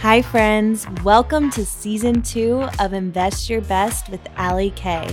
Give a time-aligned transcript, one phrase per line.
[0.00, 0.86] Hi, friends.
[1.04, 5.06] Welcome to season two of Invest Your Best with Ali Kay.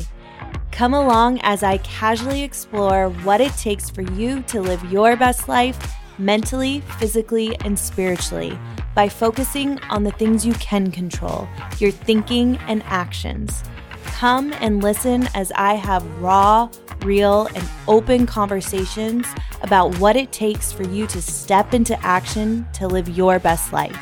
[0.72, 5.50] Come along as I casually explore what it takes for you to live your best
[5.50, 5.78] life
[6.18, 8.58] mentally, physically, and spiritually
[8.96, 11.50] by focusing on the things you can control
[11.80, 13.66] your thinking and actions.
[14.06, 16.70] Come and listen as I have raw,
[17.02, 19.28] real, and open conversations
[19.64, 24.00] about what it takes for you to step into action to live your best life.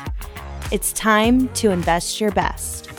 [0.76, 2.90] It's time to invest your best.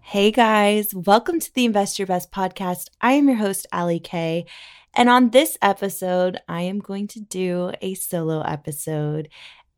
[0.00, 2.88] Hey guys, welcome to the Invest Your Best podcast.
[3.00, 4.46] I am your host, Ali Kay.
[4.94, 9.28] And on this episode, I am going to do a solo episode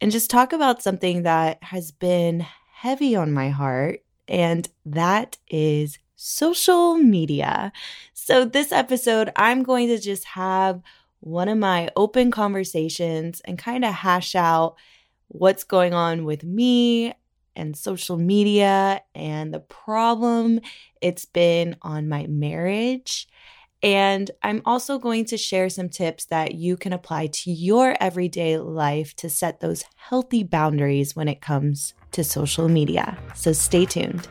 [0.00, 5.98] and just talk about something that has been heavy on my heart, and that is
[6.16, 7.70] social media.
[8.14, 10.80] So, this episode, I'm going to just have
[11.20, 14.76] one of my open conversations and kind of hash out
[15.28, 17.14] what's going on with me
[17.54, 20.60] and social media and the problem
[21.00, 23.28] it's been on my marriage.
[23.82, 28.58] And I'm also going to share some tips that you can apply to your everyday
[28.58, 33.16] life to set those healthy boundaries when it comes to social media.
[33.34, 34.28] So stay tuned.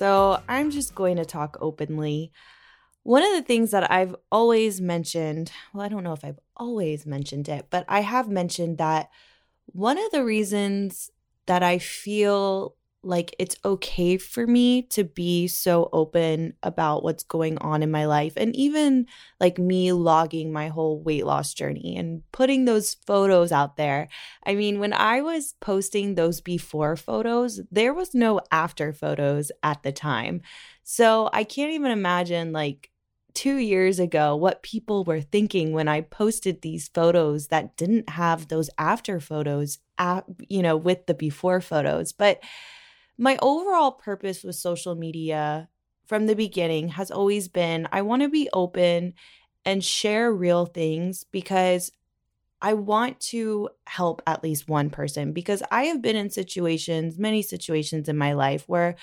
[0.00, 2.32] So I'm just going to talk openly.
[3.02, 7.04] One of the things that I've always mentioned, well, I don't know if I've always
[7.04, 9.10] mentioned it, but I have mentioned that
[9.66, 11.10] one of the reasons
[11.44, 17.56] that I feel like it's okay for me to be so open about what's going
[17.58, 19.06] on in my life and even
[19.40, 24.08] like me logging my whole weight loss journey and putting those photos out there.
[24.44, 29.82] I mean, when I was posting those before photos, there was no after photos at
[29.82, 30.42] the time.
[30.82, 32.90] So I can't even imagine like
[33.32, 38.48] 2 years ago what people were thinking when I posted these photos that didn't have
[38.48, 39.78] those after photos,
[40.48, 42.12] you know, with the before photos.
[42.12, 42.40] But
[43.20, 45.68] my overall purpose with social media
[46.06, 49.12] from the beginning has always been I want to be open
[49.64, 51.92] and share real things because
[52.62, 57.42] I want to help at least one person because I have been in situations, many
[57.42, 58.96] situations in my life where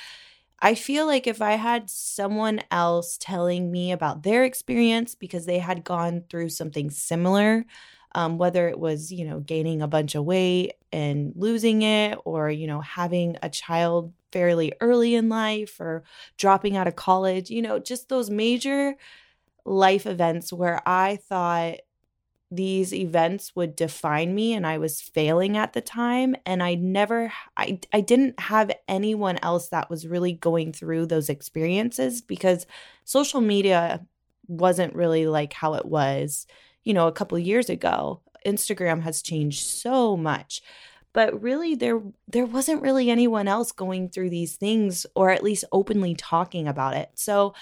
[0.59, 5.59] I feel like if I had someone else telling me about their experience because they
[5.59, 7.65] had gone through something similar,
[8.17, 12.51] um, whether it was, you know, gaining a bunch of weight and losing it, or,
[12.51, 16.03] you know, having a child fairly early in life or
[16.37, 18.95] dropping out of college, you know, just those major
[19.65, 21.77] life events where I thought
[22.49, 27.33] these events would define me and I was failing at the time and I never
[27.57, 32.65] I I didn't have anyone else that was really going through those experiences because
[33.03, 34.05] social media
[34.47, 36.47] wasn't really like how it was
[36.87, 38.21] you know, a couple years ago.
[38.45, 40.61] Instagram has changed so much.
[41.11, 45.65] But really there there wasn't really anyone else going through these things or at least
[45.71, 47.09] openly talking about it.
[47.15, 47.55] So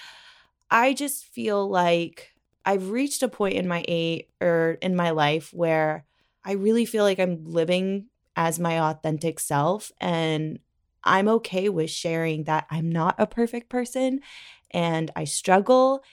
[0.70, 2.34] I just feel like
[2.64, 6.04] I've reached a point in my eight or in my life where
[6.44, 10.60] I really feel like I'm living as my authentic self and
[11.02, 14.20] I'm okay with sharing that I'm not a perfect person
[14.70, 16.04] and I struggle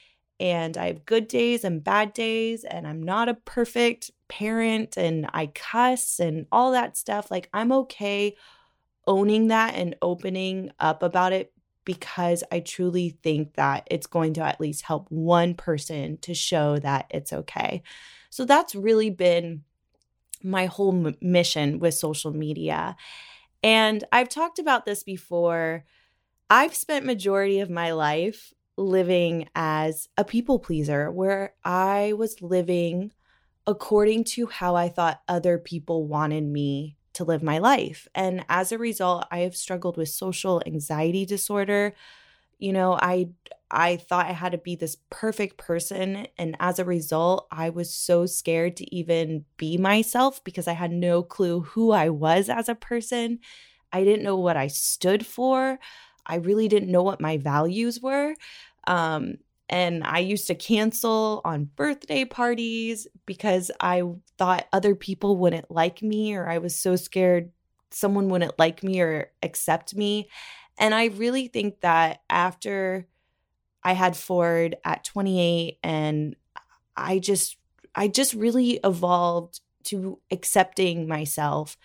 [0.43, 5.29] and I have good days and bad days, and I'm not a perfect parent, and
[5.33, 7.31] I cuss and all that stuff.
[7.31, 8.35] Like, I'm okay
[9.07, 11.53] owning that and opening up about it
[11.85, 16.77] because I truly think that it's going to at least help one person to show
[16.79, 17.81] that it's okay.
[18.29, 19.63] So that's really been
[20.43, 22.97] my whole m- mission with social media.
[23.63, 25.85] And I've talked about this before.
[26.49, 33.11] I've spent majority of my life living as a people pleaser where I was living
[33.65, 38.07] according to how I thought other people wanted me to live my life.
[38.15, 41.93] And as a result, I have struggled with social anxiety disorder.
[42.59, 43.29] You know, I
[43.71, 47.93] I thought I had to be this perfect person and as a result, I was
[47.93, 52.69] so scared to even be myself because I had no clue who I was as
[52.69, 53.39] a person.
[53.91, 55.79] I didn't know what I stood for.
[56.25, 58.35] I really didn't know what my values were.
[58.87, 59.35] Um,
[59.69, 64.03] and I used to cancel on birthday parties because I
[64.37, 67.51] thought other people wouldn't like me, or I was so scared
[67.91, 70.29] someone wouldn't like me or accept me.
[70.77, 73.07] And I really think that after
[73.83, 76.35] I had Ford at 28 and
[76.95, 77.57] I just
[77.95, 81.77] I just really evolved to accepting myself.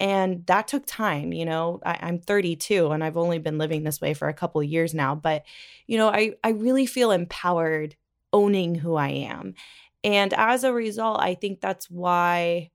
[0.00, 1.80] And that took time, you know.
[1.84, 5.14] I, am 32 and I've only been living this way for a couple years now.
[5.14, 5.44] But,
[5.86, 7.96] you know, I, I really feel empowered
[8.32, 9.54] owning who I am.
[10.02, 12.70] And as a result, I think that's why,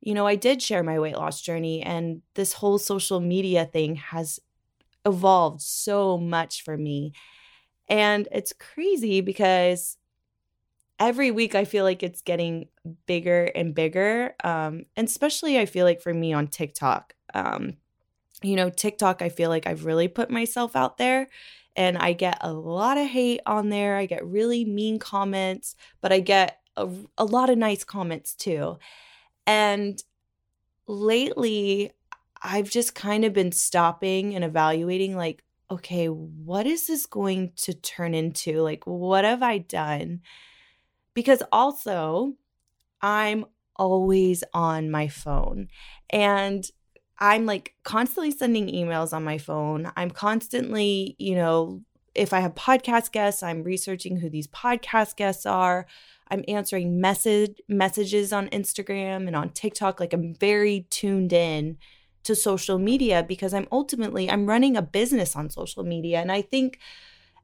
[0.00, 1.82] you know, I did share my weight loss journey.
[1.82, 4.38] And this whole social media thing has
[5.06, 7.12] evolved so much for me.
[7.88, 9.96] And it's crazy because
[11.00, 12.68] every week I feel like it's getting
[13.06, 14.34] bigger and bigger.
[14.44, 17.14] Um, and especially I feel like for me on TikTok.
[17.34, 17.78] Um,
[18.42, 21.28] you know, TikTok, I feel like I've really put myself out there
[21.74, 23.96] and I get a lot of hate on there.
[23.96, 26.88] I get really mean comments, but I get a,
[27.18, 28.78] a lot of nice comments too.
[29.46, 30.02] And
[30.86, 31.92] lately,
[32.42, 37.74] I've just kind of been stopping and evaluating like, okay, what is this going to
[37.74, 38.60] turn into?
[38.60, 40.22] Like, what have I done?
[41.14, 42.34] Because also,
[43.02, 43.46] I'm
[43.76, 45.68] always on my phone
[46.10, 46.64] and
[47.18, 49.90] I'm like constantly sending emails on my phone.
[49.96, 51.82] I'm constantly, you know,
[52.14, 55.86] if I have podcast guests, I'm researching who these podcast guests are.
[56.28, 61.76] I'm answering message messages on Instagram and on TikTok like I'm very tuned in
[62.24, 66.42] to social media because I'm ultimately I'm running a business on social media and I
[66.42, 66.78] think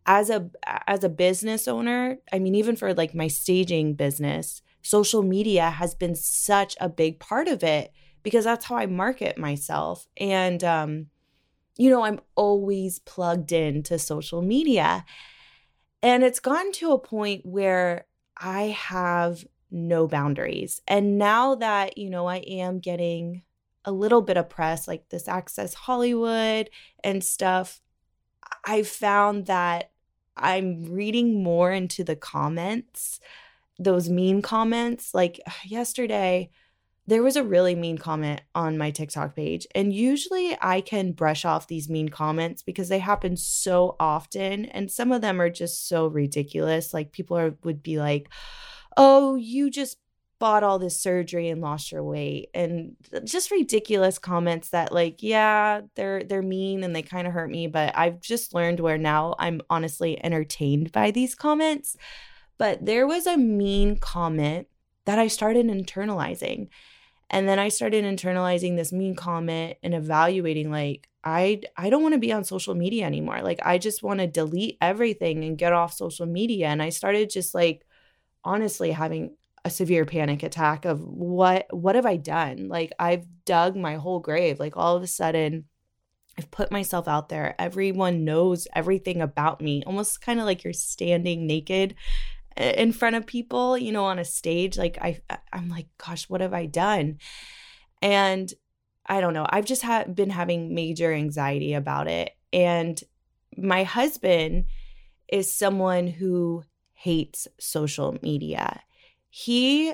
[0.07, 0.51] as a
[0.87, 5.95] as a business owner, I mean even for like my staging business, social media has
[5.95, 7.93] been such a big part of it
[8.23, 11.07] because that's how I market myself and um
[11.79, 15.05] you know, I'm always plugged into social media.
[16.03, 18.07] And it's gotten to a point where
[18.37, 20.81] I have no boundaries.
[20.87, 23.43] And now that, you know, I am getting
[23.85, 26.71] a little bit of press like this Access Hollywood
[27.05, 27.81] and stuff,
[28.65, 29.91] I've found that
[30.37, 33.21] I'm reading more into the comments,
[33.79, 35.15] those mean comments.
[35.15, 36.51] Like yesterday,
[37.09, 39.67] there was a really mean comment on my TikTok page.
[39.75, 44.65] And usually I can brush off these mean comments because they happen so often.
[44.67, 46.93] And some of them are just so ridiculous.
[46.93, 48.29] Like people are would be like,
[48.97, 49.99] oh, you just
[50.39, 52.95] bought all this surgery and lost your weight and
[53.25, 57.67] just ridiculous comments that like yeah they're they're mean and they kind of hurt me
[57.67, 61.97] but i've just learned where now i'm honestly entertained by these comments.
[62.59, 64.67] But there was a mean comment
[65.05, 66.69] that i started internalizing
[67.31, 72.15] and then i started internalizing this mean comment and evaluating like i i don't want
[72.15, 73.43] to be on social media anymore.
[73.43, 76.69] Like i just want to delete everything and get off social media.
[76.69, 77.87] And i started just like
[78.45, 79.37] honestly having
[79.67, 82.69] a severe panic attack of what what have I done?
[82.69, 84.61] Like I've dug my whole grave.
[84.61, 85.65] Like all of a sudden
[86.39, 87.57] I've put myself out there.
[87.59, 89.83] Everyone knows everything about me.
[89.85, 91.97] Almost kind of like you're standing naked
[92.57, 94.79] in front of people, you know, on a stage.
[94.79, 95.21] Like I
[95.53, 97.19] I'm like, gosh, what have I done?
[98.01, 98.53] And
[99.05, 99.47] I don't know.
[99.51, 102.31] I've just had been having major anxiety about it.
[102.53, 103.03] And
[103.57, 104.67] my husband
[105.27, 106.63] is someone who
[106.93, 108.81] hates social media
[109.31, 109.93] he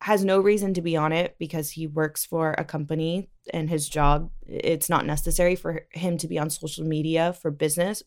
[0.00, 3.88] has no reason to be on it because he works for a company and his
[3.88, 8.02] job it's not necessary for him to be on social media for business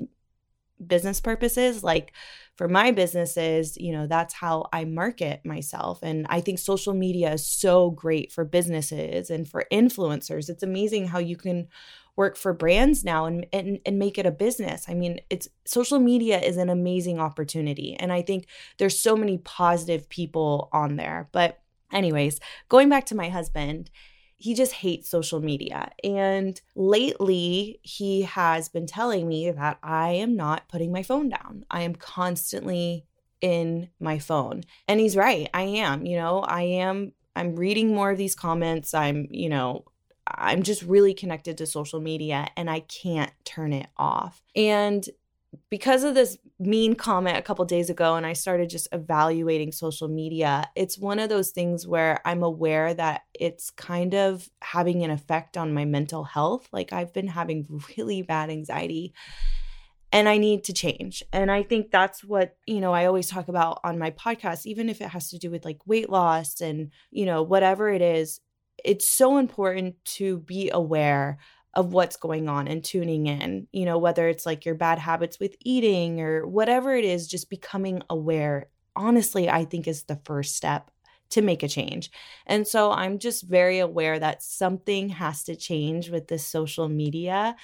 [0.86, 1.84] business purposes.
[1.84, 2.12] Like
[2.56, 6.00] for my businesses you know that's how i market myself.
[6.04, 10.50] And i think social media is so great for businesses and for influencers.
[10.50, 11.68] It's amazing how you can
[12.16, 14.86] work for brands now and, and and make it a business.
[14.88, 19.38] I mean, it's social media is an amazing opportunity and I think there's so many
[19.40, 21.30] positive people on there.
[21.32, 21.60] But
[21.92, 23.90] anyways, going back to my husband,
[24.38, 25.92] he just hates social media.
[26.04, 31.66] And lately, he has been telling me that I am not putting my phone down.
[31.72, 33.06] I am constantly
[33.42, 34.64] in my phone.
[34.88, 35.50] And he's right.
[35.54, 38.94] I am, you know, I am I'm reading more of these comments.
[38.94, 39.86] I'm, you know,
[40.28, 44.42] I'm just really connected to social media and I can't turn it off.
[44.56, 45.08] And
[45.70, 50.08] because of this mean comment a couple days ago and I started just evaluating social
[50.08, 55.12] media, it's one of those things where I'm aware that it's kind of having an
[55.12, 56.68] effect on my mental health.
[56.72, 57.68] Like I've been having
[57.98, 59.14] really bad anxiety
[60.12, 61.24] and I need to change.
[61.34, 64.88] And I think that's what, you know, I always talk about on my podcast even
[64.88, 68.40] if it has to do with like weight loss and, you know, whatever it is,
[68.84, 71.38] it's so important to be aware
[71.74, 75.40] of what's going on and tuning in, you know, whether it's like your bad habits
[75.40, 80.56] with eating or whatever it is, just becoming aware, honestly, I think is the first
[80.56, 80.90] step
[81.32, 82.12] to make a change.
[82.46, 87.56] And so I'm just very aware that something has to change with this social media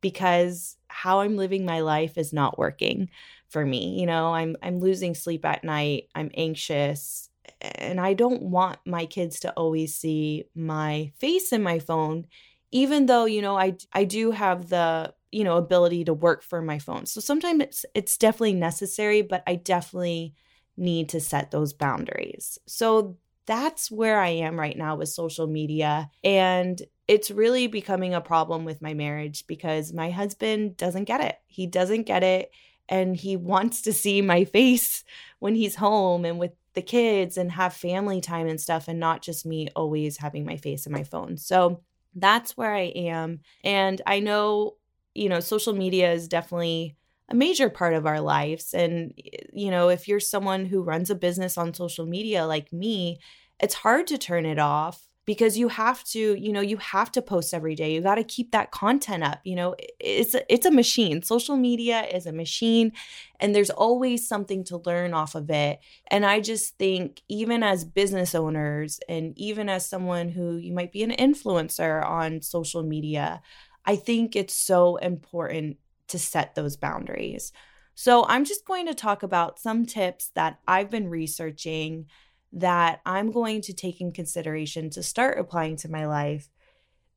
[0.00, 3.08] because how I'm living my life is not working
[3.48, 3.98] for me.
[3.98, 6.08] You know, I'm I'm losing sleep at night.
[6.14, 7.30] I'm anxious
[7.76, 12.26] and I don't want my kids to always see my face in my phone
[12.74, 16.60] even though, you know, I I do have the, you know, ability to work for
[16.60, 17.06] my phone.
[17.06, 20.34] So sometimes it's it's definitely necessary, but I definitely
[20.76, 22.58] need to set those boundaries.
[22.66, 23.16] So
[23.46, 26.10] that's where I am right now with social media.
[26.24, 31.36] And it's really becoming a problem with my marriage because my husband doesn't get it.
[31.46, 32.50] He doesn't get it.
[32.88, 35.04] And he wants to see my face
[35.38, 39.22] when he's home and with the kids and have family time and stuff, and not
[39.22, 41.36] just me always having my face in my phone.
[41.36, 41.82] So
[42.14, 43.40] that's where I am.
[43.62, 44.74] And I know,
[45.14, 46.96] you know, social media is definitely
[47.28, 48.74] a major part of our lives.
[48.74, 49.14] And,
[49.52, 53.18] you know, if you're someone who runs a business on social media like me,
[53.60, 57.22] it's hard to turn it off because you have to you know you have to
[57.22, 57.94] post every day.
[57.94, 59.74] You got to keep that content up you know?
[59.98, 61.22] It's a, it's a machine.
[61.22, 62.92] Social media is a machine
[63.40, 65.80] and there's always something to learn off of it.
[66.08, 70.92] And i just think even as business owners and even as someone who you might
[70.92, 73.42] be an influencer on social media
[73.84, 75.76] i think it's so important
[76.08, 77.52] to set those boundaries.
[77.94, 82.06] So i'm just going to talk about some tips that i've been researching
[82.54, 86.48] that I'm going to take in consideration to start applying to my life.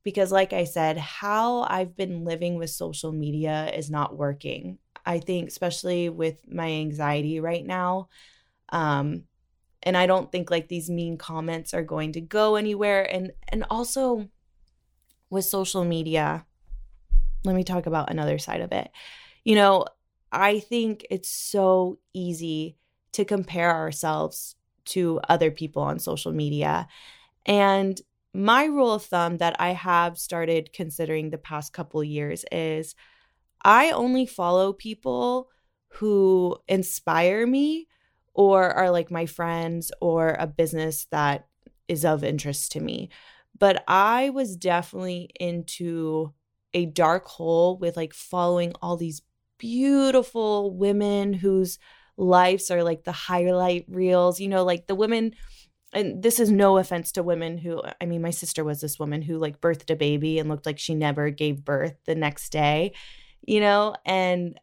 [0.04, 4.78] Because, like I said, how I've been living with social media is not working.
[5.04, 8.08] I think, especially with my anxiety right now.
[8.70, 9.24] Um,
[9.82, 13.02] and I don't think like these mean comments are going to go anywhere.
[13.02, 14.28] And and also
[15.30, 16.44] with social media,
[17.44, 18.90] let me talk about another side of it.
[19.44, 19.86] You know,
[20.32, 22.76] I think it's so easy
[23.12, 24.56] to compare ourselves
[24.88, 26.88] to other people on social media.
[27.46, 28.00] And
[28.34, 32.94] my rule of thumb that I have started considering the past couple years is
[33.64, 35.48] I only follow people
[35.94, 37.88] who inspire me
[38.34, 41.48] or are like my friends or a business that
[41.88, 43.08] is of interest to me.
[43.58, 46.32] But I was definitely into
[46.74, 49.22] a dark hole with like following all these
[49.58, 51.78] beautiful women whose
[52.18, 55.34] lives are like the highlight reels, you know, like the women
[55.94, 59.22] and this is no offense to women who I mean my sister was this woman
[59.22, 62.92] who like birthed a baby and looked like she never gave birth the next day,
[63.46, 64.60] you know, and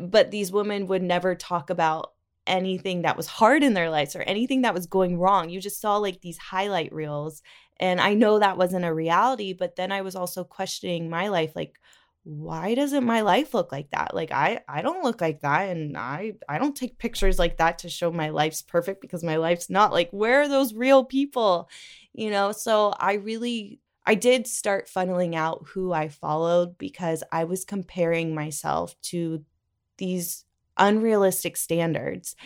[0.00, 2.12] but these women would never talk about
[2.46, 5.50] anything that was hard in their lives or anything that was going wrong.
[5.50, 7.42] You just saw like these highlight reels
[7.78, 11.52] and I know that wasn't a reality, but then I was also questioning my life
[11.56, 11.78] like
[12.24, 14.14] why doesn't my life look like that?
[14.14, 17.78] Like i i don't look like that and i i don't take pictures like that
[17.78, 19.92] to show my life's perfect because my life's not.
[19.92, 21.68] Like where are those real people?
[22.12, 27.44] You know so i really i did start funneling out who i followed because i
[27.44, 29.44] was comparing myself to
[29.98, 30.44] these
[30.76, 32.36] unrealistic standards.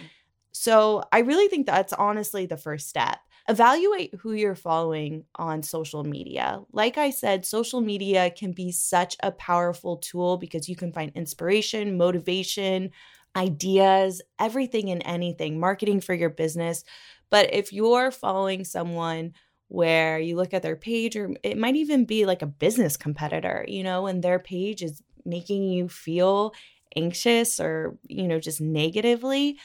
[0.53, 6.03] So i really think that's honestly the first step Evaluate who you're following on social
[6.03, 6.61] media.
[6.73, 11.13] Like I said, social media can be such a powerful tool because you can find
[11.15, 12.91] inspiration, motivation,
[13.37, 16.83] ideas, everything and anything, marketing for your business.
[17.31, 19.33] But if you're following someone
[19.69, 23.65] where you look at their page, or it might even be like a business competitor,
[23.69, 26.53] you know, and their page is making you feel
[26.97, 29.59] anxious or, you know, just negatively,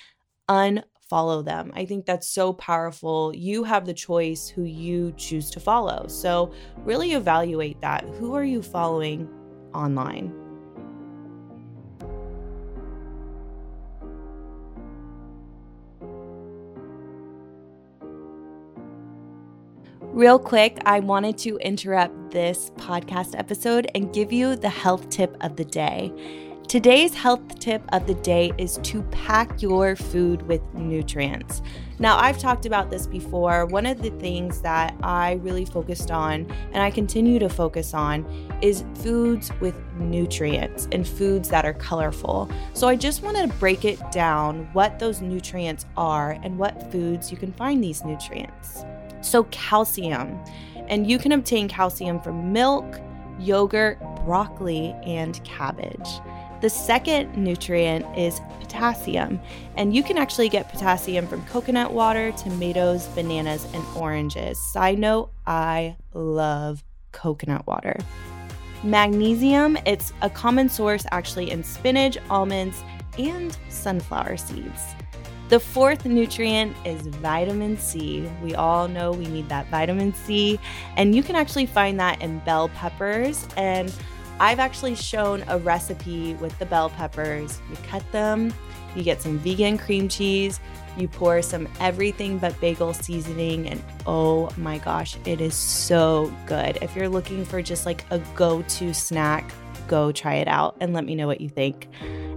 [1.11, 1.73] follow them.
[1.75, 3.35] I think that's so powerful.
[3.35, 6.07] You have the choice who you choose to follow.
[6.07, 6.53] So,
[6.85, 8.05] really evaluate that.
[8.17, 9.27] Who are you following
[9.73, 10.33] online?
[20.13, 25.35] Real quick, I wanted to interrupt this podcast episode and give you the health tip
[25.41, 26.13] of the day.
[26.71, 31.61] Today's health tip of the day is to pack your food with nutrients.
[31.99, 33.65] Now, I've talked about this before.
[33.65, 38.25] One of the things that I really focused on and I continue to focus on
[38.61, 42.49] is foods with nutrients and foods that are colorful.
[42.71, 47.33] So, I just want to break it down what those nutrients are and what foods
[47.33, 48.85] you can find these nutrients.
[49.19, 50.41] So, calcium,
[50.87, 53.01] and you can obtain calcium from milk,
[53.39, 56.07] yogurt, broccoli, and cabbage.
[56.61, 59.39] The second nutrient is potassium,
[59.75, 64.59] and you can actually get potassium from coconut water, tomatoes, bananas, and oranges.
[64.71, 67.97] Side note, I love coconut water.
[68.83, 72.83] Magnesium, it's a common source actually in spinach, almonds,
[73.17, 74.93] and sunflower seeds.
[75.49, 78.29] The fourth nutrient is vitamin C.
[78.41, 80.59] We all know we need that vitamin C,
[80.95, 83.47] and you can actually find that in bell peppers.
[83.57, 83.93] And
[84.41, 87.61] I've actually shown a recipe with the bell peppers.
[87.69, 88.51] You cut them,
[88.95, 90.59] you get some vegan cream cheese,
[90.97, 96.79] you pour some everything but bagel seasoning, and oh my gosh, it is so good.
[96.81, 99.53] If you're looking for just like a go to snack,
[99.87, 101.87] go try it out and let me know what you think.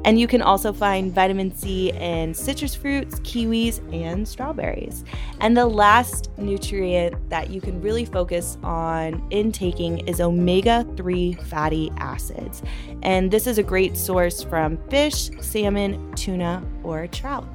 [0.04, 5.02] And you can also find vitamin C in citrus fruits, kiwis, and strawberries.
[5.40, 11.90] And the last nutrient that you can really focus on intaking is omega 3 fatty
[11.96, 12.62] acids.
[13.02, 17.49] And this is a great source from fish, salmon, tuna, or trout.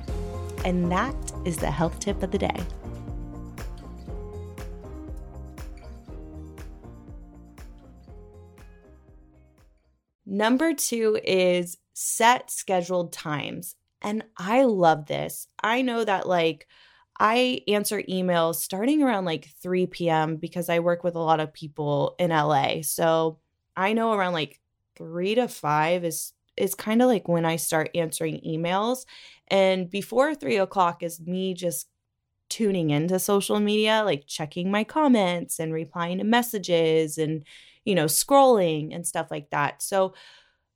[0.65, 1.15] And that
[1.45, 2.65] is the health tip of the day.
[10.25, 13.75] Number two is set scheduled times.
[14.01, 15.47] And I love this.
[15.61, 16.65] I know that, like,
[17.19, 20.37] I answer emails starting around like 3 p.m.
[20.37, 22.81] because I work with a lot of people in LA.
[22.83, 23.39] So
[23.75, 24.61] I know around like
[24.95, 29.05] 3 to 5 is is kind of like when I start answering emails.
[29.49, 31.87] And before three o'clock is me just
[32.49, 37.43] tuning into social media, like checking my comments and replying to messages and,
[37.85, 39.81] you know, scrolling and stuff like that.
[39.81, 40.13] So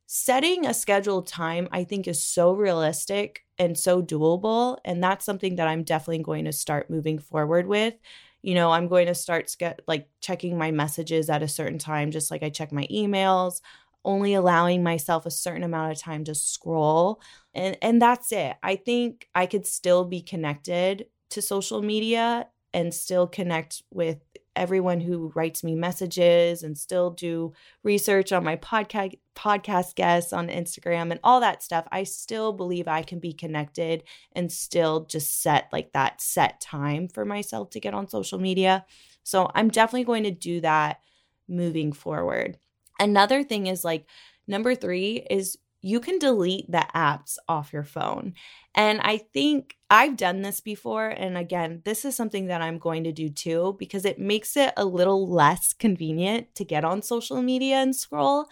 [0.06, 5.56] setting a scheduled time i think is so realistic and so doable and that's something
[5.56, 7.94] that i'm definitely going to start moving forward with.
[8.42, 12.12] You know i'm going to start ske- like checking my messages at a certain time
[12.12, 13.62] just like i check my emails
[14.06, 17.22] only allowing myself a certain amount of time to scroll
[17.54, 18.58] and and that's it.
[18.64, 24.20] I think i could still be connected to social media and still connect with
[24.56, 27.54] everyone who writes me messages and still do
[27.84, 31.88] research on my podcast podcast guests on Instagram and all that stuff.
[31.92, 34.04] I still believe I can be connected
[34.34, 38.86] and still just set like that set time for myself to get on social media.
[39.24, 41.00] So I'm definitely going to do that
[41.48, 42.58] moving forward.
[43.00, 44.06] Another thing is like
[44.48, 48.34] number 3 is you can delete the apps off your phone.
[48.74, 51.10] And I think I've done this before.
[51.10, 54.74] And again, this is something that I'm going to do too, because it makes it
[54.78, 58.48] a little less convenient to get on social media and scroll.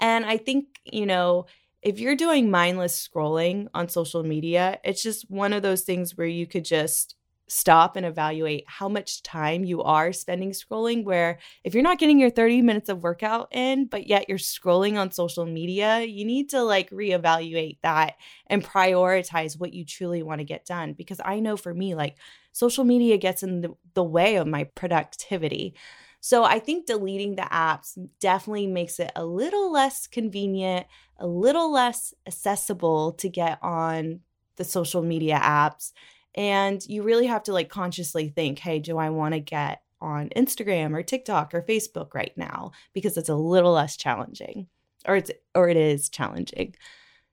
[0.00, 1.44] And I think, you know,
[1.82, 6.26] if you're doing mindless scrolling on social media, it's just one of those things where
[6.26, 7.14] you could just
[7.50, 11.04] stop and evaluate how much time you are spending scrolling.
[11.04, 14.96] Where if you're not getting your 30 minutes of workout in, but yet you're scrolling
[14.96, 18.14] on social media, you need to like reevaluate that
[18.46, 20.92] and prioritize what you truly want to get done.
[20.92, 22.16] Because I know for me, like
[22.52, 25.74] social media gets in the, the way of my productivity.
[26.20, 30.86] So I think deleting the apps definitely makes it a little less convenient,
[31.18, 34.20] a little less accessible to get on
[34.56, 35.92] the social media apps
[36.34, 40.30] and you really have to like consciously think, hey, do I want to get on
[40.30, 42.72] Instagram or TikTok or Facebook right now?
[42.92, 44.66] Because it's a little less challenging.
[45.06, 46.74] Or it's or it is challenging.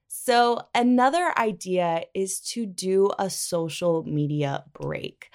[0.08, 5.30] So another idea is to do a social media break.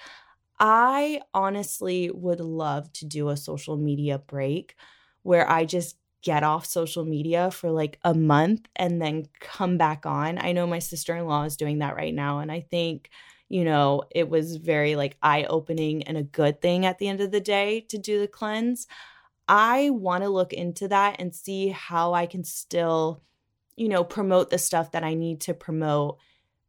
[0.58, 4.76] I honestly would love to do a social media break
[5.22, 10.06] where I just get off social media for like a month and then come back
[10.06, 10.38] on.
[10.38, 12.38] I know my sister in law is doing that right now.
[12.38, 13.10] And I think
[13.48, 17.20] you know, it was very like eye opening and a good thing at the end
[17.20, 18.86] of the day to do the cleanse.
[19.48, 23.22] I want to look into that and see how I can still,
[23.76, 26.18] you know, promote the stuff that I need to promote,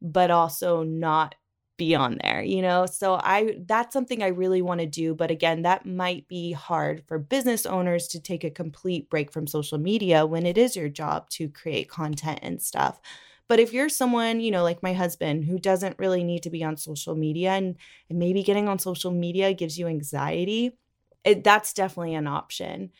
[0.02, 1.36] but also not
[1.78, 2.86] be on there, you know?
[2.86, 7.04] So I that's something I really want to do, but again, that might be hard
[7.08, 10.90] for business owners to take a complete break from social media when it is your
[10.90, 13.00] job to create content and stuff.
[13.48, 16.64] But if you're someone, you know, like my husband who doesn't really need to be
[16.64, 17.76] on social media and,
[18.10, 20.78] and maybe getting on social media gives you anxiety,
[21.24, 22.92] it, that's definitely an option.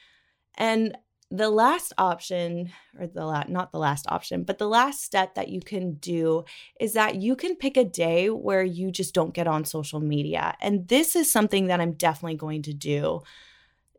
[0.58, 0.96] And
[1.32, 5.50] the last option or the la- not the last option but the last step that
[5.50, 6.46] you can do
[6.80, 10.56] is that you can pick a day where you just don't get on social media
[10.62, 13.22] and this is something that i'm definitely going to do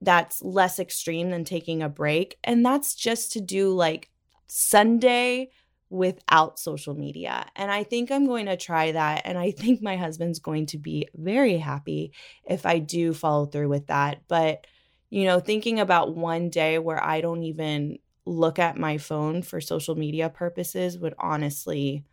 [0.01, 4.09] that's less extreme than taking a break and that's just to do like
[4.47, 5.51] sunday
[5.89, 7.47] without social media.
[7.55, 9.23] And I think I'm going to try that.
[9.25, 12.13] And I think my husband's going to be very happy
[12.45, 14.23] if I do follow through with that.
[14.29, 14.67] But,
[15.11, 19.61] you know, thinking about one day where I don't even look at my phone for
[19.61, 22.05] social media purposes would honestly,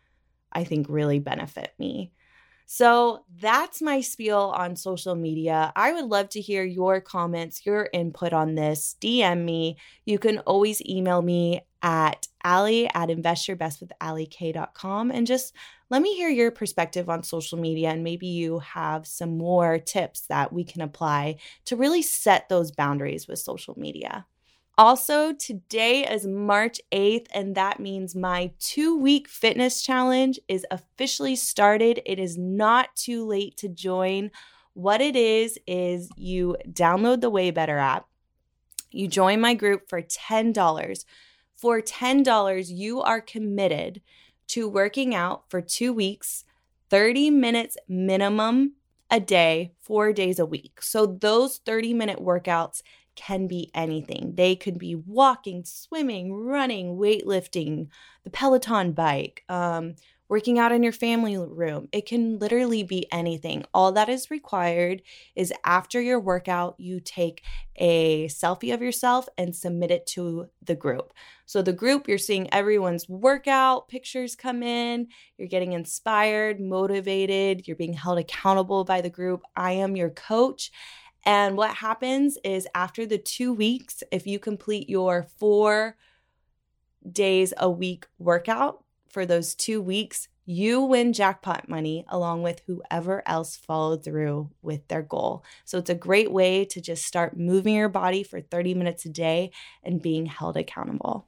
[0.52, 2.12] I think, really benefit me.
[2.66, 5.72] So that's my spiel on social media.
[5.76, 8.96] I would love to hear your comments, your input on this.
[9.02, 9.76] DM me.
[10.06, 15.54] You can always email me at Allie at investyourbestwithallieK.com and just
[15.90, 20.26] let me hear your perspective on social media and maybe you have some more tips
[20.28, 24.26] that we can apply to really set those boundaries with social media.
[24.76, 31.36] Also, today is March 8th, and that means my two week fitness challenge is officially
[31.36, 32.02] started.
[32.04, 34.32] It is not too late to join.
[34.72, 38.08] What it is, is you download the WayBetter app,
[38.90, 41.04] you join my group for $10.
[41.64, 44.02] For $10, you are committed
[44.48, 46.44] to working out for two weeks,
[46.90, 48.74] 30 minutes minimum
[49.10, 50.82] a day, four days a week.
[50.82, 52.82] So those 30 minute workouts
[53.14, 54.34] can be anything.
[54.34, 57.88] They could be walking, swimming, running, weightlifting,
[58.24, 59.94] the Peloton bike, um,
[60.28, 61.88] working out in your family room.
[61.92, 63.64] It can literally be anything.
[63.74, 65.02] All that is required
[65.34, 67.42] is after your workout, you take
[67.76, 71.12] a selfie of yourself and submit it to the group.
[71.46, 77.76] So, the group, you're seeing everyone's workout pictures come in, you're getting inspired, motivated, you're
[77.76, 79.42] being held accountable by the group.
[79.54, 80.70] I am your coach.
[81.26, 85.96] And what happens is after the two weeks, if you complete your four
[87.10, 88.83] days a week workout
[89.14, 94.86] for those two weeks, you win jackpot money along with whoever else followed through with
[94.88, 95.42] their goal.
[95.64, 99.08] So it's a great way to just start moving your body for 30 minutes a
[99.08, 101.26] day and being held accountable.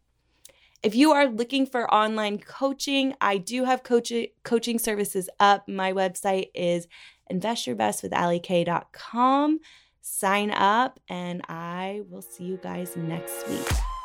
[0.83, 5.67] If you are looking for online coaching, I do have coach- coaching services up.
[5.67, 6.87] My website is
[7.33, 9.61] investyourbestwithallykay.com
[10.07, 13.96] sign up, and I will see you guys next week.